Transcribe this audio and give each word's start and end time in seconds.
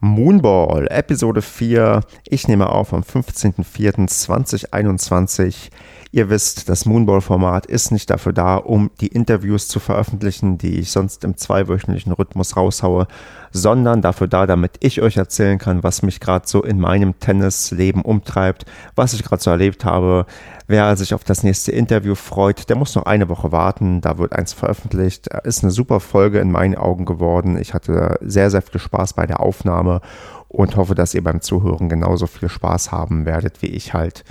Moonball, 0.00 0.86
Episode 0.90 1.42
4. 1.42 2.02
Ich 2.28 2.46
nehme 2.46 2.70
auf 2.70 2.94
am 2.94 3.02
15.04.2021. 3.02 5.70
Ihr 6.10 6.30
wisst, 6.30 6.70
das 6.70 6.86
Moonball-Format 6.86 7.66
ist 7.66 7.90
nicht 7.90 8.08
dafür 8.08 8.32
da, 8.32 8.56
um 8.56 8.90
die 9.00 9.08
Interviews 9.08 9.68
zu 9.68 9.78
veröffentlichen, 9.78 10.56
die 10.56 10.78
ich 10.78 10.90
sonst 10.90 11.22
im 11.22 11.36
zweiwöchentlichen 11.36 12.12
Rhythmus 12.12 12.56
raushaue, 12.56 13.06
sondern 13.50 14.00
dafür 14.00 14.26
da, 14.26 14.46
damit 14.46 14.72
ich 14.80 15.02
euch 15.02 15.18
erzählen 15.18 15.58
kann, 15.58 15.82
was 15.82 16.02
mich 16.02 16.18
gerade 16.18 16.48
so 16.48 16.62
in 16.62 16.80
meinem 16.80 17.18
Tennisleben 17.18 18.00
umtreibt, 18.02 18.64
was 18.94 19.12
ich 19.12 19.22
gerade 19.22 19.42
so 19.42 19.50
erlebt 19.50 19.84
habe. 19.84 20.24
Wer 20.66 20.96
sich 20.96 21.12
auf 21.12 21.24
das 21.24 21.42
nächste 21.42 21.72
Interview 21.72 22.14
freut, 22.14 22.68
der 22.68 22.76
muss 22.76 22.94
noch 22.94 23.06
eine 23.06 23.28
Woche 23.28 23.52
warten. 23.52 24.00
Da 24.00 24.18
wird 24.18 24.34
eins 24.34 24.52
veröffentlicht. 24.52 25.26
Ist 25.44 25.62
eine 25.62 25.72
super 25.72 25.98
Folge 26.00 26.40
in 26.40 26.50
meinen 26.50 26.74
Augen 26.74 27.06
geworden. 27.06 27.58
Ich 27.58 27.72
hatte 27.72 28.18
sehr, 28.20 28.50
sehr 28.50 28.62
viel 28.62 28.80
Spaß 28.80 29.14
bei 29.14 29.26
der 29.26 29.40
Aufnahme 29.40 30.02
und 30.48 30.76
hoffe, 30.76 30.94
dass 30.94 31.14
ihr 31.14 31.22
beim 31.22 31.40
Zuhören 31.40 31.88
genauso 31.88 32.26
viel 32.26 32.48
Spaß 32.48 32.90
haben 32.90 33.26
werdet, 33.26 33.62
wie 33.62 33.66
ich 33.66 33.92
halt 33.92 34.24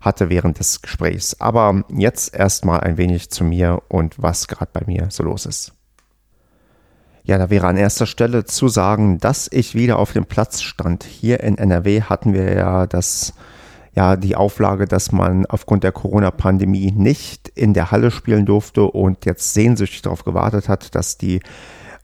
hatte 0.00 0.30
während 0.30 0.58
des 0.58 0.82
Gesprächs. 0.82 1.40
Aber 1.40 1.84
jetzt 1.88 2.34
erstmal 2.34 2.80
ein 2.80 2.96
wenig 2.96 3.30
zu 3.30 3.44
mir 3.44 3.82
und 3.88 4.22
was 4.22 4.46
gerade 4.46 4.70
bei 4.72 4.82
mir 4.86 5.08
so 5.10 5.24
los 5.24 5.46
ist. 5.46 5.72
Ja, 7.24 7.38
da 7.38 7.48
wäre 7.48 7.66
an 7.66 7.78
erster 7.78 8.06
Stelle 8.06 8.44
zu 8.44 8.68
sagen, 8.68 9.18
dass 9.18 9.48
ich 9.50 9.74
wieder 9.74 9.98
auf 9.98 10.12
dem 10.12 10.26
Platz 10.26 10.60
stand. 10.60 11.04
Hier 11.04 11.40
in 11.40 11.56
NRW 11.56 12.02
hatten 12.02 12.34
wir 12.34 12.52
ja 12.52 12.86
das, 12.86 13.32
ja, 13.94 14.16
die 14.16 14.36
Auflage, 14.36 14.86
dass 14.86 15.10
man 15.10 15.46
aufgrund 15.46 15.84
der 15.84 15.92
Corona-Pandemie 15.92 16.92
nicht 16.92 17.48
in 17.48 17.72
der 17.72 17.90
Halle 17.90 18.10
spielen 18.10 18.44
durfte 18.44 18.82
und 18.82 19.24
jetzt 19.24 19.54
sehnsüchtig 19.54 20.02
darauf 20.02 20.24
gewartet 20.24 20.68
hat, 20.68 20.94
dass 20.94 21.16
die 21.16 21.40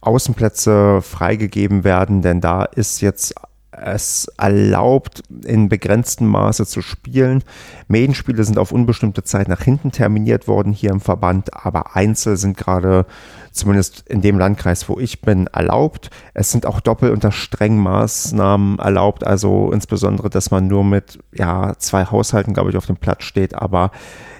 Außenplätze 0.00 1.02
freigegeben 1.02 1.84
werden, 1.84 2.22
denn 2.22 2.40
da 2.40 2.64
ist 2.64 3.02
jetzt 3.02 3.34
es 3.72 4.30
erlaubt, 4.36 5.22
in 5.44 5.68
begrenztem 5.68 6.26
Maße 6.26 6.66
zu 6.66 6.82
spielen. 6.82 7.44
Medienspiele 7.88 8.44
sind 8.44 8.58
auf 8.58 8.72
unbestimmte 8.72 9.22
Zeit 9.22 9.48
nach 9.48 9.62
hinten 9.62 9.92
terminiert 9.92 10.48
worden 10.48 10.72
hier 10.72 10.90
im 10.90 11.00
Verband, 11.00 11.54
aber 11.54 11.94
Einzel 11.94 12.36
sind 12.36 12.56
gerade 12.56 13.06
zumindest 13.52 14.04
in 14.08 14.20
dem 14.20 14.38
Landkreis, 14.38 14.88
wo 14.88 14.98
ich 14.98 15.20
bin, 15.22 15.46
erlaubt. 15.48 16.10
Es 16.34 16.50
sind 16.50 16.66
auch 16.66 16.80
doppelt 16.80 17.12
unter 17.12 17.32
strengen 17.32 17.78
Maßnahmen 17.78 18.78
erlaubt, 18.78 19.26
also 19.26 19.72
insbesondere, 19.72 20.30
dass 20.30 20.50
man 20.50 20.66
nur 20.66 20.84
mit 20.84 21.18
ja, 21.32 21.74
zwei 21.78 22.04
Haushalten, 22.04 22.54
glaube 22.54 22.70
ich, 22.70 22.76
auf 22.76 22.86
dem 22.86 22.96
Platz 22.96 23.24
steht, 23.24 23.54
aber 23.54 23.90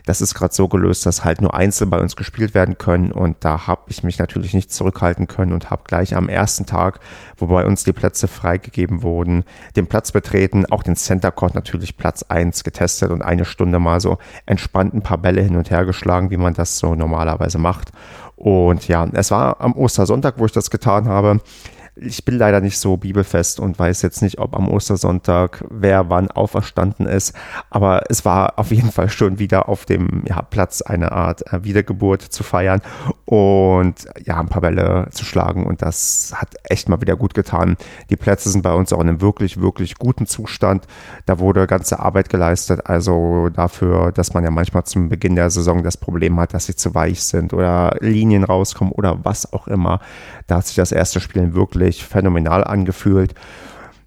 das 0.06 0.20
ist 0.20 0.34
gerade 0.34 0.54
so 0.54 0.68
gelöst, 0.68 1.06
dass 1.06 1.24
halt 1.24 1.40
nur 1.40 1.54
einzeln 1.54 1.90
bei 1.90 1.98
uns 1.98 2.16
gespielt 2.16 2.54
werden 2.54 2.78
können 2.78 3.12
und 3.12 3.36
da 3.40 3.66
habe 3.66 3.82
ich 3.88 4.02
mich 4.02 4.18
natürlich 4.18 4.54
nicht 4.54 4.72
zurückhalten 4.72 5.26
können 5.26 5.52
und 5.52 5.70
habe 5.70 5.82
gleich 5.86 6.16
am 6.16 6.28
ersten 6.28 6.66
Tag, 6.66 7.00
wo 7.36 7.46
bei 7.46 7.64
uns 7.64 7.84
die 7.84 7.92
Plätze 7.92 8.28
freigegeben 8.28 9.02
wurden, 9.02 9.44
den 9.76 9.86
Platz 9.86 10.12
betreten, 10.12 10.66
auch 10.66 10.82
den 10.82 10.96
Center 10.96 11.30
Court 11.30 11.54
natürlich 11.54 11.96
Platz 11.96 12.22
1 12.22 12.64
getestet 12.64 13.10
und 13.10 13.22
eine 13.22 13.44
Stunde 13.44 13.78
mal 13.78 14.00
so 14.00 14.18
entspannt 14.46 14.94
ein 14.94 15.02
paar 15.02 15.18
Bälle 15.18 15.42
hin 15.42 15.56
und 15.56 15.70
her 15.70 15.84
geschlagen, 15.84 16.30
wie 16.30 16.36
man 16.36 16.54
das 16.54 16.78
so 16.78 16.94
normalerweise 16.94 17.58
macht. 17.58 17.92
Und 18.36 18.88
ja, 18.88 19.06
es 19.12 19.30
war 19.30 19.60
am 19.60 19.74
Ostersonntag, 19.74 20.38
wo 20.38 20.46
ich 20.46 20.52
das 20.52 20.70
getan 20.70 21.08
habe 21.08 21.40
ich 21.96 22.24
bin 22.24 22.38
leider 22.38 22.60
nicht 22.60 22.78
so 22.78 22.96
bibelfest 22.96 23.60
und 23.60 23.78
weiß 23.78 24.02
jetzt 24.02 24.22
nicht, 24.22 24.38
ob 24.38 24.54
am 24.54 24.68
Ostersonntag 24.68 25.64
wer 25.70 26.08
wann 26.08 26.30
auferstanden 26.30 27.06
ist, 27.06 27.34
aber 27.68 28.04
es 28.08 28.24
war 28.24 28.58
auf 28.58 28.70
jeden 28.70 28.92
Fall 28.92 29.08
schon 29.08 29.38
wieder 29.38 29.68
auf 29.68 29.84
dem 29.84 30.22
ja, 30.26 30.40
Platz 30.42 30.82
eine 30.82 31.12
Art 31.12 31.52
äh, 31.52 31.64
Wiedergeburt 31.64 32.22
zu 32.22 32.42
feiern 32.42 32.80
und 33.24 34.06
ja, 34.24 34.38
ein 34.38 34.48
paar 34.48 34.62
Bälle 34.62 35.08
zu 35.10 35.24
schlagen 35.24 35.66
und 35.66 35.82
das 35.82 36.32
hat 36.36 36.54
echt 36.64 36.88
mal 36.88 37.00
wieder 37.00 37.16
gut 37.16 37.34
getan. 37.34 37.76
Die 38.08 38.16
Plätze 38.16 38.50
sind 38.50 38.62
bei 38.62 38.72
uns 38.72 38.92
auch 38.92 39.00
in 39.00 39.08
einem 39.08 39.20
wirklich, 39.20 39.60
wirklich 39.60 39.96
guten 39.96 40.26
Zustand. 40.26 40.86
Da 41.26 41.38
wurde 41.38 41.66
ganze 41.66 41.98
Arbeit 41.98 42.28
geleistet, 42.28 42.86
also 42.86 43.48
dafür, 43.48 44.12
dass 44.12 44.32
man 44.32 44.44
ja 44.44 44.50
manchmal 44.50 44.84
zum 44.84 45.08
Beginn 45.08 45.34
der 45.34 45.50
Saison 45.50 45.82
das 45.82 45.96
Problem 45.96 46.38
hat, 46.38 46.54
dass 46.54 46.66
sie 46.66 46.76
zu 46.76 46.94
weich 46.94 47.22
sind 47.22 47.52
oder 47.52 47.96
Linien 48.00 48.44
rauskommen 48.44 48.92
oder 48.92 49.24
was 49.24 49.52
auch 49.52 49.66
immer. 49.66 50.00
Da 50.46 50.56
hat 50.56 50.66
sich 50.66 50.76
das 50.76 50.92
erste 50.92 51.20
Spielen 51.20 51.54
wirklich 51.54 51.79
phänomenal 52.04 52.64
angefühlt. 52.64 53.34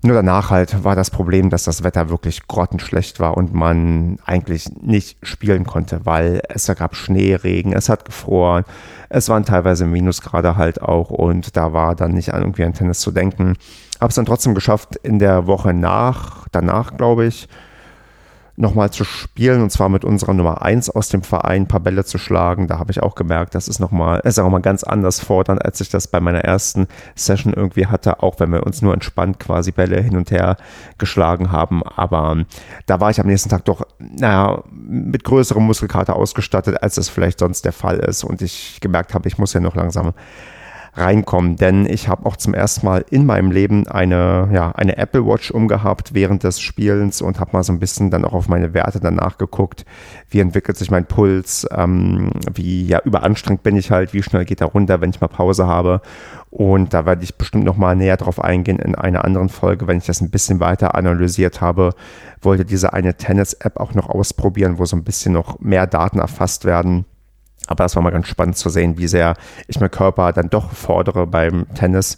Nur 0.06 0.16
danach 0.16 0.50
halt 0.50 0.84
war 0.84 0.98
das 0.98 1.10
Problem, 1.10 1.50
dass 1.50 1.64
das 1.64 1.84
Wetter 1.86 2.10
wirklich 2.10 2.46
grottenschlecht 2.48 3.22
war 3.22 3.38
und 3.38 3.54
man 3.54 4.18
eigentlich 4.26 4.70
nicht 4.82 5.18
spielen 5.26 5.64
konnte, 5.64 6.02
weil 6.04 6.42
es 6.50 6.68
gab 6.68 6.98
Schnee, 6.98 7.36
Regen, 7.36 7.72
es 7.72 7.88
hat 7.88 8.04
gefroren, 8.04 8.66
es 9.08 9.30
waren 9.30 9.46
teilweise 9.46 9.86
Minusgrade 9.86 10.58
halt 10.58 10.82
auch 10.82 11.10
und 11.10 11.56
da 11.56 11.72
war 11.72 11.96
dann 11.96 12.12
nicht 12.12 12.34
an 12.34 12.42
irgendwie 12.42 12.66
an 12.66 12.74
Tennis 12.74 13.00
zu 13.00 13.12
denken. 13.12 13.56
Habe 14.02 14.10
es 14.10 14.16
dann 14.16 14.26
trotzdem 14.26 14.56
geschafft 14.56 14.98
in 14.98 15.20
der 15.20 15.48
Woche 15.48 15.74
nach, 15.74 16.50
danach 16.52 16.98
glaube 16.98 17.26
ich, 17.26 17.48
nochmal 18.56 18.92
zu 18.92 19.04
spielen 19.04 19.62
und 19.64 19.72
zwar 19.72 19.90
mit 19.90 20.06
unserer 20.06 20.34
Nummer 20.34 20.62
1 20.62 20.92
aus 20.92 21.10
dem 21.10 21.24
Verein 21.24 21.64
ein 21.64 21.68
paar 21.68 21.80
Bälle 21.80 22.06
zu 22.06 22.18
schlagen. 22.18 22.68
Da 22.68 22.78
habe 22.78 22.92
ich 22.92 23.02
auch 23.02 23.16
gemerkt, 23.16 23.56
das 23.56 23.68
ist 23.68 23.80
nochmal, 23.80 24.20
ist 24.24 24.40
auch 24.40 24.50
mal 24.50 24.62
ganz 24.62 24.84
anders 24.84 25.20
fordernd, 25.20 25.64
als 25.64 25.82
ich 25.82 25.90
das 25.90 26.08
bei 26.08 26.20
meiner 26.20 26.42
ersten 26.42 26.88
Session 27.16 27.54
irgendwie 27.54 27.88
hatte, 27.88 28.22
auch 28.22 28.40
wenn 28.40 28.52
wir 28.52 28.64
uns 28.64 28.82
nur 28.82 28.94
entspannt 28.94 29.40
quasi 29.40 29.72
Bälle 29.72 30.00
hin 30.02 30.16
und 30.16 30.30
her 30.30 30.58
geschlagen 31.00 31.52
haben. 31.52 31.82
Aber 31.84 32.32
ähm, 32.32 32.46
da 32.86 33.00
war 33.00 33.10
ich 33.10 33.20
am 33.20 33.28
nächsten 33.28 33.50
Tag 33.50 33.66
doch, 33.66 33.88
naja, 33.98 34.62
mit 34.72 35.24
größerem 35.24 35.64
Muskelkater 35.64 36.16
ausgestattet, 36.16 36.84
als 36.84 36.96
das 36.96 37.10
vielleicht 37.10 37.40
sonst 37.40 37.66
der 37.66 37.74
Fall 37.74 37.98
ist 38.00 38.24
und 38.24 38.42
ich 38.44 38.80
gemerkt 38.82 39.16
habe, 39.16 39.28
ich 39.28 39.40
muss 39.40 39.54
ja 39.54 39.60
noch 39.60 39.76
langsam 39.76 40.14
reinkommen. 40.96 41.56
Denn 41.56 41.86
ich 41.86 42.08
habe 42.08 42.26
auch 42.26 42.38
zum 42.38 42.54
ersten 42.54 42.86
Mal 42.86 43.04
in 43.10 43.26
meinem 43.26 43.52
Leben 43.52 43.88
eine, 43.88 44.50
ja, 44.54 44.72
eine 44.72 44.98
Apple 44.98 45.26
Watch 45.26 45.52
umgehabt 45.52 46.14
während 46.14 46.44
des 46.44 46.60
Spielens 46.60 47.22
und 47.22 47.40
habe 47.40 47.52
mal 47.54 47.64
so 47.64 47.74
ein 47.74 47.80
bisschen 47.80 48.12
dann 48.12 48.26
auch 48.26 48.34
auf 48.34 48.48
meine 48.48 48.74
Werte 48.74 49.00
danach 49.00 49.38
geguckt. 49.38 49.86
Wie 50.30 50.40
entwickelt 50.40 50.78
sich 50.78 50.92
mein 50.92 51.06
Puls? 51.06 51.68
Ähm, 51.76 52.32
wie 52.54 52.86
ja, 52.86 53.00
überanstrengt 53.04 53.64
bin 53.64 53.76
ich 53.76 53.92
halt? 53.92 54.14
Wie 54.14 54.24
schnell 54.24 54.46
geht 54.46 54.62
er 54.62 54.68
runter, 54.68 55.02
wenn 55.02 55.10
ich 55.10 55.22
mal 55.22 55.28
Pause 55.28 55.68
habe? 55.68 56.02
Und 56.50 56.94
da 56.94 57.06
werde 57.08 57.24
ich 57.24 57.36
bestimmt 57.36 57.64
noch 57.64 57.78
mal 57.78 57.96
näher 57.96 58.18
drauf 58.18 58.40
eingehen 58.40 58.78
in 58.78 58.94
einer 58.94 59.26
anderen 59.26 59.50
Folge, 59.50 59.88
wenn 59.88 59.98
ich 59.98 60.06
das 60.06 60.22
ein 60.22 60.30
bisschen 60.30 60.60
weiter 60.60 60.94
analysiert 60.94 61.62
habe. 61.62 61.96
Wollte 62.42 62.66
diese 62.66 62.94
eine 62.94 63.16
Tennis-App 63.16 63.78
auch 63.78 63.96
noch 63.96 64.10
ausprobieren, 64.10 64.78
wo 64.78 64.86
so 64.86 64.96
ein 64.96 65.04
bisschen 65.04 65.34
noch 65.34 65.60
mehr 65.60 65.88
Daten 65.88 66.20
erfasst 66.20 66.66
werden 66.66 67.06
aber 67.68 67.84
das 67.84 67.96
war 67.96 68.04
mal 68.04 68.12
ganz 68.12 68.28
spannend 68.28 68.58
zu 68.58 68.70
sehen, 68.70 68.98
wie 68.98 69.08
sehr 69.08 69.36
ich 69.68 69.80
meinen 69.80 69.92
Körper 69.92 70.34
dann 70.34 70.50
doch 70.50 70.72
fordere 70.72 71.28
beim 71.28 71.66
Tennis, 71.76 72.18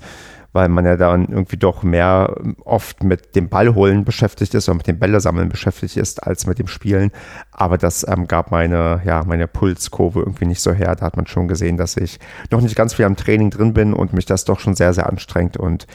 weil 0.53 0.69
man 0.69 0.85
ja 0.85 0.95
dann 0.95 1.27
irgendwie 1.27 1.57
doch 1.57 1.83
mehr 1.83 2.33
oft 2.63 3.03
mit 3.03 3.35
dem 3.35 3.49
Ball 3.49 3.75
holen 3.75 4.05
beschäftigt 4.05 4.53
ist 4.53 4.69
oder 4.69 4.77
mit 4.77 4.87
dem 4.87 4.99
Bälle 4.99 5.19
sammeln 5.19 5.49
beschäftigt 5.49 5.97
ist 5.97 6.23
als 6.23 6.47
mit 6.47 6.59
dem 6.59 6.67
Spielen. 6.67 7.11
Aber 7.51 7.77
das 7.77 8.07
ähm, 8.07 8.27
gab 8.27 8.51
meine, 8.51 9.01
ja, 9.03 9.23
meine 9.25 9.47
Pulskurve 9.47 10.19
irgendwie 10.19 10.45
nicht 10.45 10.61
so 10.61 10.71
her. 10.71 10.95
Da 10.95 11.05
hat 11.05 11.17
man 11.17 11.27
schon 11.27 11.49
gesehen, 11.49 11.75
dass 11.75 11.97
ich 11.97 12.19
noch 12.51 12.61
nicht 12.61 12.77
ganz 12.77 12.93
viel 12.93 13.05
am 13.05 13.17
Training 13.17 13.49
drin 13.49 13.73
bin 13.73 13.93
und 13.93 14.13
mich 14.13 14.25
das 14.25 14.45
doch 14.45 14.61
schon 14.61 14.75
sehr, 14.75 14.93
sehr 14.93 15.09
anstrengt. 15.09 15.57
Und 15.57 15.87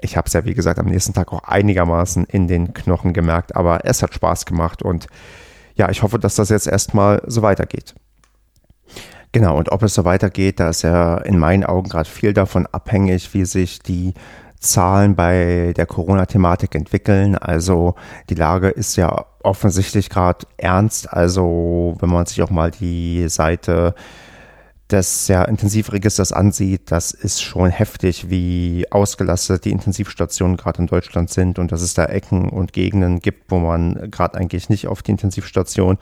ich 0.00 0.16
habe 0.16 0.28
es 0.28 0.32
ja, 0.32 0.44
wie 0.44 0.54
gesagt, 0.54 0.78
am 0.78 0.86
nächsten 0.86 1.12
Tag 1.12 1.32
auch 1.32 1.42
einigermaßen 1.42 2.24
in 2.26 2.46
den 2.46 2.72
Knochen 2.72 3.14
gemerkt. 3.14 3.56
Aber 3.56 3.84
es 3.84 4.00
hat 4.02 4.14
Spaß 4.14 4.46
gemacht 4.46 4.80
und 4.80 5.08
ja, 5.74 5.90
ich 5.90 6.04
hoffe, 6.04 6.20
dass 6.20 6.36
das 6.36 6.50
jetzt 6.50 6.68
erstmal 6.68 7.20
so 7.26 7.42
weitergeht. 7.42 7.94
Genau, 9.34 9.58
und 9.58 9.72
ob 9.72 9.82
es 9.82 9.94
so 9.94 10.04
weitergeht, 10.04 10.60
da 10.60 10.68
ist 10.68 10.82
ja 10.82 11.16
in 11.16 11.40
meinen 11.40 11.64
Augen 11.64 11.88
gerade 11.88 12.08
viel 12.08 12.32
davon 12.32 12.68
abhängig, 12.70 13.34
wie 13.34 13.44
sich 13.44 13.80
die 13.80 14.14
Zahlen 14.60 15.16
bei 15.16 15.72
der 15.76 15.86
Corona-Thematik 15.86 16.76
entwickeln. 16.76 17.36
Also 17.36 17.96
die 18.30 18.36
Lage 18.36 18.68
ist 18.68 18.94
ja 18.94 19.24
offensichtlich 19.42 20.08
gerade 20.08 20.46
ernst. 20.56 21.12
Also 21.12 21.96
wenn 21.98 22.10
man 22.10 22.26
sich 22.26 22.42
auch 22.42 22.50
mal 22.50 22.70
die 22.70 23.28
Seite 23.28 23.96
des 24.88 25.26
ja, 25.26 25.42
Intensivregisters 25.42 26.32
ansieht, 26.32 26.92
das 26.92 27.10
ist 27.10 27.42
schon 27.42 27.70
heftig, 27.70 28.30
wie 28.30 28.86
ausgelastet 28.92 29.64
die 29.64 29.72
Intensivstationen 29.72 30.56
gerade 30.56 30.78
in 30.78 30.86
Deutschland 30.86 31.30
sind 31.30 31.58
und 31.58 31.72
dass 31.72 31.82
es 31.82 31.94
da 31.94 32.04
Ecken 32.04 32.50
und 32.50 32.72
Gegenden 32.72 33.18
gibt, 33.18 33.50
wo 33.50 33.58
man 33.58 34.12
gerade 34.12 34.38
eigentlich 34.38 34.68
nicht 34.68 34.86
auf 34.86 35.02
die 35.02 35.10
Intensivstation 35.10 35.98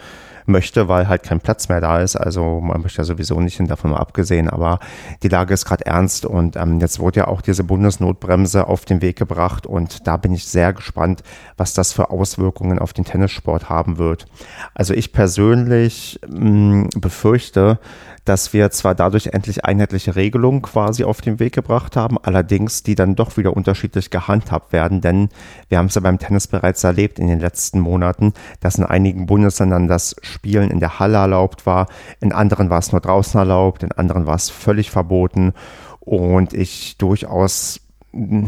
möchte, 0.46 0.88
weil 0.88 1.08
halt 1.08 1.22
kein 1.22 1.40
Platz 1.40 1.68
mehr 1.68 1.80
da 1.80 2.00
ist. 2.00 2.16
Also 2.16 2.60
man 2.60 2.82
möchte 2.82 2.98
ja 2.98 3.04
sowieso 3.04 3.40
nicht 3.40 3.56
hin, 3.56 3.66
davon 3.66 3.90
mal 3.92 3.98
abgesehen, 3.98 4.48
aber 4.48 4.78
die 5.22 5.28
Lage 5.28 5.54
ist 5.54 5.64
gerade 5.64 5.86
ernst 5.86 6.26
und 6.26 6.56
ähm, 6.56 6.80
jetzt 6.80 6.98
wurde 6.98 7.20
ja 7.20 7.28
auch 7.28 7.40
diese 7.40 7.64
Bundesnotbremse 7.64 8.66
auf 8.66 8.84
den 8.84 9.02
Weg 9.02 9.16
gebracht 9.16 9.66
und 9.66 10.06
da 10.06 10.16
bin 10.16 10.32
ich 10.32 10.46
sehr 10.46 10.72
gespannt, 10.72 11.22
was 11.56 11.74
das 11.74 11.92
für 11.92 12.10
Auswirkungen 12.10 12.78
auf 12.78 12.92
den 12.92 13.04
Tennissport 13.04 13.68
haben 13.68 13.98
wird. 13.98 14.26
Also 14.74 14.94
ich 14.94 15.12
persönlich 15.12 16.20
mh, 16.28 16.40
mm, 16.40 16.88
befürchte, 16.96 17.78
dass 18.24 18.52
wir 18.52 18.70
zwar 18.70 18.94
dadurch 18.94 19.28
endlich 19.28 19.64
einheitliche 19.64 20.14
Regelungen 20.14 20.62
quasi 20.62 21.04
auf 21.04 21.20
den 21.20 21.40
Weg 21.40 21.54
gebracht 21.54 21.96
haben, 21.96 22.18
allerdings 22.22 22.82
die 22.82 22.94
dann 22.94 23.16
doch 23.16 23.36
wieder 23.36 23.56
unterschiedlich 23.56 24.10
gehandhabt 24.10 24.72
werden, 24.72 25.00
denn 25.00 25.28
wir 25.68 25.78
haben 25.78 25.86
es 25.86 25.96
ja 25.96 26.00
beim 26.00 26.18
Tennis 26.18 26.46
bereits 26.46 26.84
erlebt 26.84 27.18
in 27.18 27.26
den 27.26 27.40
letzten 27.40 27.80
Monaten, 27.80 28.32
dass 28.60 28.76
in 28.76 28.84
einigen 28.84 29.26
Bundesländern 29.26 29.88
das 29.88 30.14
Spielen 30.32 30.70
in 30.70 30.80
der 30.80 30.98
Halle 30.98 31.18
erlaubt 31.18 31.66
war, 31.66 31.86
in 32.20 32.32
anderen 32.32 32.70
war 32.70 32.78
es 32.78 32.90
nur 32.90 33.00
draußen 33.00 33.38
erlaubt, 33.38 33.82
in 33.82 33.92
anderen 33.92 34.26
war 34.26 34.34
es 34.34 34.50
völlig 34.50 34.90
verboten 34.90 35.52
und 36.00 36.52
ich 36.52 36.96
durchaus 36.98 37.80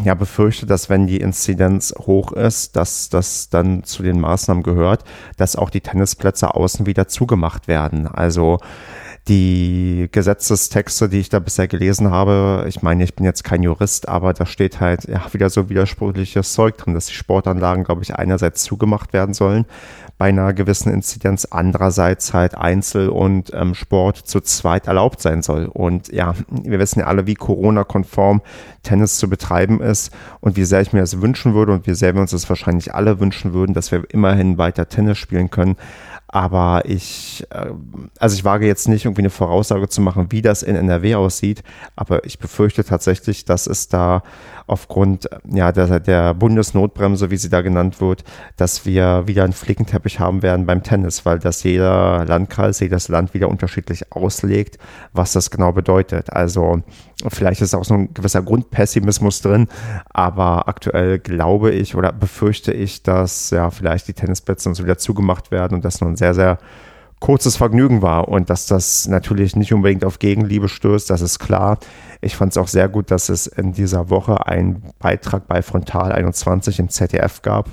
ja, 0.05 0.15
befürchte, 0.15 0.67
dass 0.67 0.91
wenn 0.91 1.07
die 1.07 1.19
Inzidenz 1.19 1.95
hoch 1.99 2.33
ist, 2.33 2.77
dass 2.77 3.09
das 3.09 3.49
dann 3.49 3.83
zu 3.85 4.03
den 4.03 4.21
Maßnahmen 4.21 4.63
gehört, 4.63 5.05
dass 5.37 5.57
auch 5.57 5.71
die 5.71 5.81
Tennisplätze 5.81 6.55
außen 6.55 6.87
wieder 6.87 7.09
zugemacht 7.09 7.67
werden. 7.67 8.07
Also 8.07 8.59
die 9.29 10.09
Gesetzestexte, 10.13 11.09
die 11.09 11.21
ich 11.21 11.31
da 11.31 11.39
bisher 11.39 11.67
gelesen 11.67 12.11
habe, 12.11 12.67
ich 12.69 12.83
meine, 12.83 13.05
ich 13.05 13.15
bin 13.15 13.25
jetzt 13.25 13.43
kein 13.43 13.63
Jurist, 13.63 14.09
aber 14.09 14.35
da 14.35 14.45
steht 14.45 14.81
halt 14.81 15.05
ja 15.05 15.23
wieder 15.33 15.49
so 15.49 15.71
widersprüchliches 15.71 16.53
Zeug 16.53 16.77
drin, 16.77 16.93
dass 16.93 17.07
die 17.07 17.15
Sportanlagen, 17.15 17.85
glaube 17.85 18.03
ich, 18.03 18.15
einerseits 18.15 18.63
zugemacht 18.63 19.13
werden 19.15 19.33
sollen 19.33 19.65
bei 20.17 20.29
einer 20.29 20.53
gewissen 20.53 20.93
Inzidenz, 20.93 21.47
andererseits 21.51 22.33
halt 22.33 22.57
Einzel- 22.57 23.09
und 23.09 23.51
ähm, 23.53 23.75
Sport 23.75 24.19
zu 24.19 24.41
zweit 24.41 24.87
erlaubt 24.87 25.21
sein 25.21 25.43
soll. 25.43 25.67
Und 25.67 26.13
ja, 26.13 26.35
wir 26.49 26.79
wissen 26.79 27.01
ja 27.01 27.07
alle, 27.07 27.27
wie 27.27 27.35
Corona-konform 27.35 28.41
Tennis 28.83 29.19
zu 29.19 29.29
betreiben 29.29 29.81
ist 29.81 30.13
und 30.41 30.57
wie 30.57 30.65
sehr 30.65 30.83
ich 30.83 30.93
mir 30.93 31.01
das 31.01 31.21
wünschen 31.21 31.55
würde 31.55 31.73
und 31.73 31.87
wie 31.87 31.95
sehr 31.95 32.15
wir 32.15 32.21
uns 32.21 32.31
das 32.31 32.49
wahrscheinlich 32.49 32.95
alle 32.95 33.19
wünschen 33.19 33.53
würden, 33.55 33.75
dass 33.75 33.91
wir 33.91 34.05
immerhin 34.11 34.57
weiter 34.57 34.89
Tennis 34.89 35.19
spielen 35.19 35.51
können. 35.51 35.77
Aber 36.35 36.83
ich, 36.85 37.47
äh, 37.51 37.71
also 38.19 38.35
ich 38.35 38.45
wage 38.45 38.67
jetzt 38.67 38.89
nicht 38.89 39.05
irgendwie 39.05 39.23
eine 39.23 39.31
Voraussage 39.31 39.89
zu 39.89 40.01
machen, 40.01 40.33
wie 40.33 40.43
das 40.43 40.65
in 40.65 40.75
NRW 40.75 41.15
aussieht, 41.15 41.63
aber 41.95 42.25
ich 42.25 42.41
befürchte 42.41 42.83
tatsächlich, 42.83 43.45
dass 43.45 43.69
es 43.69 43.87
da 43.87 44.25
aufgrund 44.67 45.29
ja, 45.49 45.71
der, 45.71 46.01
der 46.01 46.35
Bundesnotbremse, 46.35 47.31
wie 47.31 47.37
sie 47.37 47.51
da 47.51 47.61
genannt 47.61 48.01
wird, 48.01 48.25
dass 48.57 48.85
wir 48.85 49.29
wieder 49.29 49.45
einen 49.45 49.53
Flickenteppich 49.53 50.19
haben 50.19 50.43
werden 50.43 50.67
beim 50.67 50.83
Tennis, 50.83 51.25
weil 51.25 51.39
das 51.39 51.63
jeder 51.63 52.25
Landkreis, 52.25 52.81
jedes 52.81 53.07
Land 53.07 53.33
wieder 53.33 53.49
unterschiedlich 53.49 54.11
auslegt, 54.11 54.79
was 55.13 55.35
das 55.35 55.53
genau 55.53 55.71
bedeutet. 55.71 56.33
Also 56.33 56.83
vielleicht 57.29 57.61
ist 57.61 57.75
auch 57.75 57.85
so 57.85 57.95
ein 57.95 58.15
gewisser 58.15 58.43
Grundpessimismus 58.43 59.41
drin, 59.41 59.69
aber 60.11 60.69
aktuell 60.69 61.19
glaube 61.19 61.71
ich 61.71 61.95
oder 61.95 62.13
befürchte 62.13 62.73
ich, 62.73 63.03
dass 63.03 63.51
ja 63.51 63.71
vielleicht 63.71 64.09
die 64.09 64.13
Tennisplätze 64.13 64.69
uns 64.69 64.83
wieder 64.83 64.99
zugemacht 64.99 65.51
werden 65.51 65.75
und 65.75 65.85
das 65.85 66.01
nur 66.01 66.11
ein 66.11 66.17
sehr, 66.17 66.35
sehr 66.35 66.59
kurzes 67.21 67.57
Vergnügen 67.57 68.03
war 68.03 68.29
und 68.29 68.51
dass 68.51 68.67
das 68.67 69.09
natürlich 69.09 69.57
nicht 69.57 69.73
unbedingt 69.73 70.05
auf 70.05 70.19
Gegenliebe 70.19 70.69
stößt, 70.69 71.09
das 71.09 71.23
ist 71.23 71.39
klar. 71.39 71.79
Ich 72.21 72.37
fand 72.37 72.53
es 72.53 72.59
auch 72.59 72.69
sehr 72.69 72.89
gut, 72.89 73.11
dass 73.11 73.31
es 73.31 73.47
in 73.47 73.73
dieser 73.73 74.11
Woche 74.11 74.47
einen 74.47 74.83
Beitrag 74.99 75.47
bei 75.47 75.63
Frontal 75.63 76.13
21 76.13 76.81
im 76.81 76.89
ZDF 76.91 77.41
gab. 77.41 77.71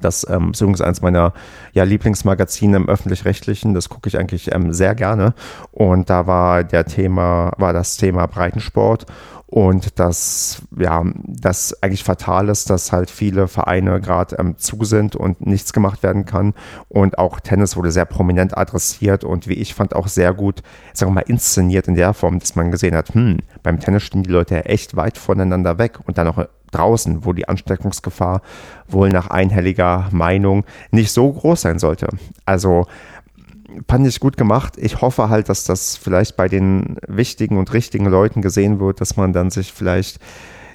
Das 0.00 0.26
ähm, 0.28 0.50
ist 0.50 0.60
übrigens 0.60 0.80
eines 0.80 1.02
meiner 1.02 1.32
ja, 1.72 1.84
Lieblingsmagazine 1.84 2.76
im 2.76 2.88
öffentlich-rechtlichen. 2.88 3.74
Das 3.74 3.88
gucke 3.88 4.08
ich 4.08 4.18
eigentlich 4.18 4.54
ähm, 4.54 4.72
sehr 4.72 4.94
gerne. 4.94 5.34
Und 5.72 6.10
da 6.10 6.26
war 6.26 6.64
der 6.64 6.84
Thema, 6.84 7.52
war 7.56 7.72
das 7.72 7.96
Thema 7.96 8.26
Breitensport 8.26 9.06
und 9.54 10.00
dass 10.00 10.62
ja 10.76 11.04
das 11.16 11.80
eigentlich 11.80 12.02
fatal 12.02 12.48
ist, 12.48 12.70
dass 12.70 12.90
halt 12.90 13.08
viele 13.08 13.46
Vereine 13.46 14.00
gerade 14.00 14.34
ähm, 14.40 14.58
zu 14.58 14.82
sind 14.82 15.14
und 15.14 15.46
nichts 15.46 15.72
gemacht 15.72 16.02
werden 16.02 16.24
kann 16.24 16.54
und 16.88 17.18
auch 17.18 17.38
Tennis 17.38 17.76
wurde 17.76 17.92
sehr 17.92 18.04
prominent 18.04 18.58
adressiert 18.58 19.22
und 19.22 19.46
wie 19.46 19.54
ich 19.54 19.72
fand 19.72 19.94
auch 19.94 20.08
sehr 20.08 20.34
gut, 20.34 20.62
sagen 20.92 21.12
wir 21.12 21.20
mal 21.22 21.30
inszeniert 21.30 21.86
in 21.86 21.94
der 21.94 22.14
Form, 22.14 22.40
dass 22.40 22.56
man 22.56 22.72
gesehen 22.72 22.96
hat, 22.96 23.14
hm, 23.14 23.38
beim 23.62 23.78
Tennis 23.78 24.02
stehen 24.02 24.24
die 24.24 24.30
Leute 24.30 24.56
ja 24.56 24.60
echt 24.62 24.96
weit 24.96 25.18
voneinander 25.18 25.78
weg 25.78 26.00
und 26.04 26.18
dann 26.18 26.26
auch 26.26 26.46
draußen, 26.74 27.24
wo 27.24 27.32
die 27.32 27.48
Ansteckungsgefahr 27.48 28.42
wohl 28.88 29.08
nach 29.08 29.28
einhelliger 29.28 30.08
Meinung 30.10 30.64
nicht 30.90 31.12
so 31.12 31.32
groß 31.32 31.60
sein 31.60 31.78
sollte. 31.78 32.08
Also 32.44 32.86
fand 33.88 34.06
ich 34.06 34.20
gut 34.20 34.36
gemacht. 34.36 34.74
Ich 34.76 35.00
hoffe 35.00 35.28
halt, 35.28 35.48
dass 35.48 35.64
das 35.64 35.96
vielleicht 35.96 36.36
bei 36.36 36.48
den 36.48 36.96
wichtigen 37.06 37.58
und 37.58 37.72
richtigen 37.72 38.06
Leuten 38.06 38.42
gesehen 38.42 38.80
wird, 38.80 39.00
dass 39.00 39.16
man 39.16 39.32
dann 39.32 39.50
sich 39.50 39.72
vielleicht 39.72 40.18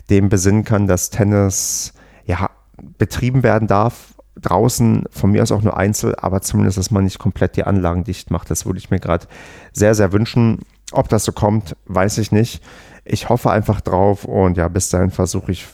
dem 0.10 0.30
besinnen 0.30 0.64
kann, 0.64 0.88
dass 0.88 1.10
Tennis 1.10 1.94
ja 2.26 2.50
betrieben 2.98 3.44
werden 3.44 3.68
darf. 3.68 4.16
Draußen 4.40 5.04
von 5.12 5.32
mir 5.32 5.44
aus 5.44 5.52
auch 5.52 5.62
nur 5.62 5.76
einzeln, 5.76 6.16
aber 6.16 6.42
zumindest, 6.42 6.78
dass 6.78 6.92
man 6.92 7.04
nicht 7.04 7.20
komplett 7.20 7.58
die 7.58 7.66
Anlagen 7.66 8.06
dicht 8.06 8.32
macht. 8.32 8.50
Das 8.50 8.66
würde 8.66 8.80
ich 8.80 8.90
mir 8.90 9.00
gerade 9.00 9.28
sehr, 9.74 9.96
sehr 9.96 10.14
wünschen. 10.14 10.60
Ob 10.92 11.10
das 11.10 11.26
so 11.26 11.32
kommt, 11.32 11.76
weiß 11.86 12.18
ich 12.20 12.32
nicht. 12.32 12.64
Ich 13.04 13.30
hoffe 13.30 13.52
einfach 13.52 13.82
drauf 13.82 14.24
und 14.26 14.58
ja, 14.58 14.68
bis 14.68 14.90
dahin 14.90 15.12
versuche 15.12 15.52
ich 15.52 15.68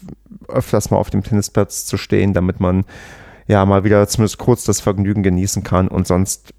öfters 0.50 0.92
mal 0.92 0.98
auf 0.98 1.10
dem 1.10 1.24
Tennisplatz 1.24 1.86
zu 1.86 1.98
stehen, 1.98 2.34
damit 2.34 2.60
man 2.60 2.86
ja 3.48 3.66
mal 3.66 3.84
wieder 3.84 4.08
zumindest 4.08 4.38
kurz 4.38 4.64
das 4.64 4.82
Vergnügen 4.82 5.24
genießen 5.24 5.64
kann. 5.64 5.88
Und 5.88 6.08
sonst 6.08 6.54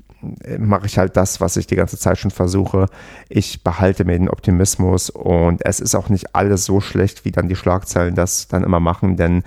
mache 0.59 0.87
ich 0.87 0.99
halt 0.99 1.17
das, 1.17 1.41
was 1.41 1.57
ich 1.57 1.67
die 1.67 1.77
ganze 1.77 1.99
Zeit 1.99 2.19
schon 2.19 2.31
versuche. 2.31 2.87
Ich 3.29 3.63
behalte 3.63 4.05
mir 4.05 4.19
den 4.19 4.29
Optimismus 4.29 5.11
und 5.11 5.65
es 5.65 5.81
ist 5.81 5.95
auch 5.95 6.09
nicht 6.09 6.35
alles 6.35 6.65
so 6.65 6.81
schlecht, 6.81 7.25
wie 7.25 7.33
dann 7.33 7.49
die 7.49 7.57
Schlagzeilen 7.57 8.15
das 8.15 8.49
dann 8.49 8.65
immer 8.65 8.81
machen, 8.81 9.17
denn 9.17 9.43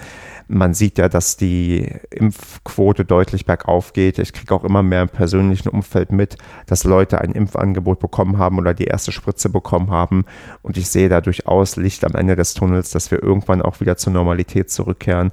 man 0.50 0.74
sieht 0.74 0.98
ja, 0.98 1.10
dass 1.10 1.38
die 1.38 1.94
Impfquote 2.10 3.06
deutlich 3.06 3.46
bergauf 3.46 3.94
geht. 3.94 4.18
Ich 4.18 4.34
kriege 4.34 4.54
auch 4.56 4.64
immer 4.64 4.82
mehr 4.82 5.04
im 5.04 5.10
persönlichen 5.10 5.70
Umfeld 5.70 6.12
mit, 6.12 6.38
dass 6.66 6.84
Leute 6.84 7.22
ein 7.22 7.34
Impfangebot 7.34 8.00
bekommen 8.00 8.40
haben 8.40 8.58
oder 8.58 8.74
die 8.74 8.86
erste 8.86 9.12
Spritze 9.12 9.50
bekommen 9.50 9.92
haben. 9.92 10.26
Und 10.64 10.76
ich 10.78 10.90
sehe 10.90 11.08
da 11.08 11.22
durchaus 11.22 11.76
Licht 11.76 12.04
am 12.04 12.16
Ende 12.16 12.36
des 12.36 12.56
Tunnels, 12.56 12.90
dass 12.90 13.12
wir 13.12 13.22
irgendwann 13.22 13.62
auch 13.62 13.80
wieder 13.80 13.96
zur 13.98 14.12
Normalität 14.12 14.72
zurückkehren. 14.72 15.32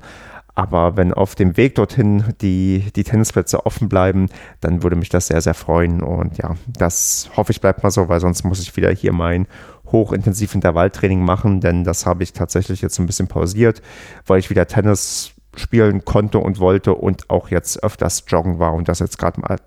Aber 0.57 0.97
wenn 0.97 1.13
auf 1.13 1.35
dem 1.35 1.59
Weg 1.59 1.75
dorthin 1.75 2.25
die, 2.41 2.87
die 2.97 3.05
Tennisplätze 3.05 3.67
offen 3.67 3.91
bleiben, 3.91 4.31
dann 4.63 4.83
würde 4.83 4.97
mich 4.97 5.11
das 5.11 5.27
sehr, 5.27 5.43
sehr 5.43 5.53
freuen. 5.53 6.03
Und 6.03 6.39
ja, 6.39 6.57
das 6.67 7.29
hoffe 7.37 7.53
ich 7.53 7.61
bleibt 7.61 7.83
mal 7.83 7.91
so, 7.91 8.09
weil 8.09 8.21
sonst 8.21 8.43
muss 8.43 8.61
ich 8.61 8.75
wieder 8.75 8.91
hier 8.91 9.13
mein 9.13 9.47
hochintensiv 9.93 10.55
Intervalltraining 10.55 11.23
machen, 11.23 11.61
denn 11.61 11.85
das 11.85 12.07
habe 12.07 12.23
ich 12.23 12.33
tatsächlich 12.33 12.81
jetzt 12.81 12.99
ein 12.99 13.05
bisschen 13.05 13.29
pausiert, 13.29 13.83
weil 14.27 14.39
ich 14.39 14.49
wieder 14.49 14.67
Tennis 14.67 15.33
spielen 15.57 16.07
konnte 16.07 16.39
und 16.39 16.59
wollte 16.59 16.95
und 16.95 17.29
auch 17.29 17.51
jetzt 17.51 17.83
öfters 17.85 18.25
joggen 18.27 18.59
war 18.59 18.73
und 18.73 18.89
das 18.89 19.01
jetzt 19.01 19.19
gerade 19.19 19.41
mal 19.41 19.59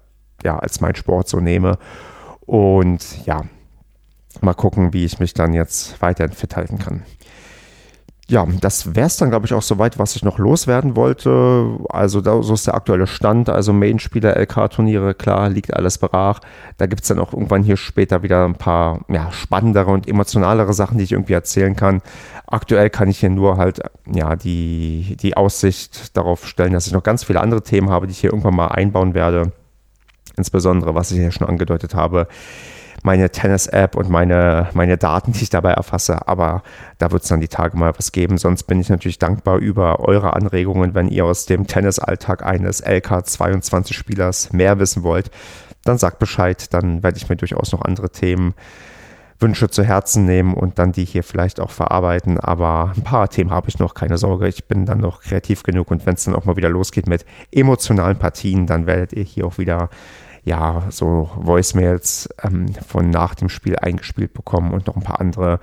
ja, 0.44 0.58
als 0.58 0.82
mein 0.82 0.96
Sport 0.96 1.30
so 1.30 1.40
nehme. 1.40 1.78
Und 2.42 3.26
ja, 3.28 3.44
mal 4.42 4.56
gucken, 4.56 4.92
wie 4.92 5.06
ich 5.06 5.20
mich 5.20 5.36
dann 5.36 5.54
jetzt 5.54 6.02
weiterhin 6.02 6.34
fit 6.34 6.56
halten 6.56 6.80
kann 6.80 7.04
ja, 8.30 8.46
das 8.62 8.96
wäre 8.96 9.08
es 9.08 9.18
dann, 9.18 9.32
glaube 9.32 9.48
ich, 9.48 9.54
auch 9.56 9.64
soweit, 9.64 9.98
was 9.98 10.16
ich 10.16 10.24
noch 10.24 10.38
loswerden 10.38 10.96
wollte. 10.96 11.80
Also 11.90 12.22
da, 12.22 12.44
so 12.44 12.54
ist 12.54 12.68
der 12.68 12.76
aktuelle 12.76 13.08
Stand. 13.08 13.50
Also 13.50 13.74
Main-Spieler, 13.74 14.38
LK-Turniere, 14.38 15.16
klar, 15.16 15.50
liegt 15.50 15.74
alles 15.74 15.98
brach. 15.98 16.40
Da 16.78 16.86
gibt 16.86 17.02
es 17.02 17.08
dann 17.08 17.18
auch 17.18 17.34
irgendwann 17.34 17.64
hier 17.64 17.76
später 17.76 18.22
wieder 18.22 18.46
ein 18.46 18.54
paar 18.54 19.00
ja, 19.08 19.32
spannendere 19.32 19.90
und 19.90 20.08
emotionalere 20.08 20.74
Sachen, 20.74 21.00
die 21.00 21.06
ich 21.06 21.12
irgendwie 21.12 21.34
erzählen 21.34 21.76
kann. 21.76 22.04
Aktuell 22.46 22.92
kann 22.92 23.10
ich 23.10 23.20
hier 23.20 23.32
nur 23.32 23.58
halt 23.58 23.82
ja, 24.06 24.36
die, 24.36 25.18
die 25.20 25.36
Aussicht 25.36 26.16
darauf 26.16 26.46
stellen, 26.46 26.74
dass 26.74 26.86
ich 26.86 26.94
noch 26.94 27.04
ganz 27.04 27.24
viele 27.24 27.42
andere 27.42 27.64
Themen 27.64 27.90
habe, 27.90 28.06
die 28.06 28.12
ich 28.12 28.20
hier 28.20 28.30
irgendwann 28.30 28.56
mal 28.56 28.68
einbauen 28.68 29.16
werde. 29.16 29.54
Insbesondere, 30.38 30.94
was 30.94 31.12
ich 31.12 31.18
ja 31.18 31.32
schon 31.32 31.48
angedeutet 31.50 31.96
habe, 31.96 32.28
meine 33.04 33.30
Tennis-App 33.30 33.96
und 33.96 34.10
meine, 34.10 34.70
meine 34.74 34.98
Daten, 34.98 35.34
die 35.34 35.44
ich 35.44 35.50
dabei 35.50 35.72
erfasse. 35.72 36.28
Aber 36.28 36.64
da 36.98 37.12
wird 37.12 37.24
es 37.24 37.30
dann 37.30 37.42
die 37.42 37.48
Tage 37.48 37.78
mal 37.78 37.94
was 37.98 38.12
geben. 38.12 38.38
Sonst 38.38 38.64
bin 38.64 38.80
ich 38.80 38.90
natürlich 38.90 39.20
dankbar 39.20 39.58
über 39.58 40.00
eure 40.00 40.34
Anregungen, 40.34 40.96
wenn 40.96 41.08
ihr 41.08 41.26
aus 41.26 41.46
dem 41.46 41.68
Tennisalltag 41.68 42.46
eines 42.46 42.86
LK22-Spielers 42.86 44.54
mehr 44.54 44.80
wissen 44.80 45.04
wollt. 45.04 45.32
Dann 45.84 45.98
sagt 45.98 46.20
Bescheid, 46.20 46.74
dann 46.74 47.04
werde 47.04 47.18
ich 47.18 47.30
mir 47.30 47.38
durchaus 47.38 47.72
noch 47.72 47.82
andere 47.82 48.10
Themen 48.10 48.54
Wünsche 49.40 49.70
zu 49.70 49.84
Herzen 49.84 50.26
nehmen 50.26 50.54
und 50.54 50.80
dann 50.80 50.92
die 50.92 51.06
hier 51.06 51.24
vielleicht 51.24 51.60
auch 51.60 51.72
verarbeiten. 51.72 52.40
Aber 52.40 52.92
ein 52.96 53.04
paar 53.04 53.30
Themen 53.30 53.52
habe 53.52 53.70
ich 53.70 53.80
noch, 53.80 53.94
keine 53.94 54.18
Sorge. 54.18 54.48
Ich 54.48 54.66
bin 54.66 54.86
dann 54.86 55.00
noch 55.00 55.22
kreativ 55.22 55.64
genug 55.64 55.92
und 55.92 56.06
wenn 56.06 56.16
es 56.16 56.26
dann 56.26 56.36
auch 56.36 56.46
mal 56.46 56.58
wieder 56.58 56.70
losgeht 56.70 57.08
mit 57.08 57.26
emotionalen 57.52 58.20
Partien, 58.20 58.68
dann 58.68 58.86
werdet 58.86 59.14
ihr 59.14 59.24
hier 59.24 59.46
auch 59.46 59.58
wieder 59.58 59.90
ja, 60.44 60.84
so 60.90 61.30
Voicemails 61.36 62.30
ähm, 62.44 62.74
von 62.88 63.10
nach 63.10 63.36
dem 63.36 63.50
Spiel 63.50 63.78
eingespielt 63.78 64.34
bekommen 64.34 64.74
und 64.74 64.88
noch 64.88 64.96
ein 64.96 65.04
paar 65.04 65.20
andere 65.20 65.60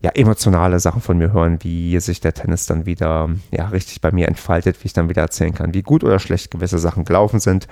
ja, 0.00 0.10
emotionale 0.10 0.78
Sachen 0.78 1.00
von 1.00 1.18
mir 1.18 1.32
hören, 1.32 1.58
wie 1.62 1.98
sich 2.00 2.20
der 2.20 2.34
Tennis 2.34 2.66
dann 2.66 2.86
wieder 2.86 3.30
ja, 3.50 3.68
richtig 3.68 4.00
bei 4.00 4.12
mir 4.12 4.28
entfaltet, 4.28 4.82
wie 4.82 4.86
ich 4.86 4.92
dann 4.92 5.08
wieder 5.08 5.22
erzählen 5.22 5.54
kann, 5.54 5.74
wie 5.74 5.82
gut 5.82 6.04
oder 6.04 6.18
schlecht 6.18 6.50
gewisse 6.50 6.78
Sachen 6.78 7.04
gelaufen 7.04 7.40
sind. 7.40 7.66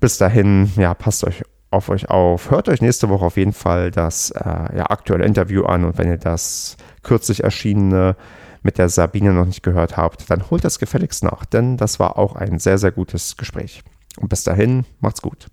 Bis 0.00 0.18
dahin, 0.18 0.72
ja, 0.76 0.94
passt 0.94 1.24
euch 1.24 1.42
auf 1.70 1.88
euch 1.88 2.10
auf. 2.10 2.50
Hört 2.50 2.68
euch 2.68 2.80
nächste 2.80 3.08
Woche 3.08 3.24
auf 3.24 3.36
jeden 3.36 3.52
Fall 3.52 3.90
das 3.90 4.30
äh, 4.32 4.44
ja, 4.44 4.90
aktuelle 4.90 5.24
Interview 5.24 5.64
an 5.64 5.84
und 5.84 5.98
wenn 5.98 6.08
ihr 6.08 6.18
das 6.18 6.76
kürzlich 7.02 7.44
erschienene 7.44 8.16
mit 8.62 8.76
der 8.76 8.88
Sabine 8.88 9.32
noch 9.32 9.46
nicht 9.46 9.62
gehört 9.62 9.96
habt, 9.96 10.30
dann 10.30 10.50
holt 10.50 10.64
das 10.64 10.78
gefälligst 10.78 11.24
nach, 11.24 11.44
denn 11.46 11.76
das 11.76 11.98
war 11.98 12.18
auch 12.18 12.36
ein 12.36 12.58
sehr, 12.58 12.76
sehr 12.76 12.90
gutes 12.90 13.36
Gespräch. 13.36 13.82
Und 14.18 14.28
bis 14.28 14.44
dahin, 14.44 14.84
macht's 15.00 15.22
gut. 15.22 15.46